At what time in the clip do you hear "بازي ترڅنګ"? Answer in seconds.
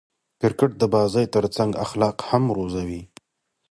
0.93-1.71